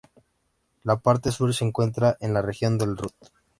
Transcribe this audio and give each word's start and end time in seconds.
La 0.81 0.97
parte 0.99 1.31
sur 1.31 1.53
se 1.53 1.63
encuentra 1.63 2.17
en 2.21 2.33
la 2.33 2.41
región 2.41 2.79
del 2.79 2.97
Ruhr. 2.97 3.11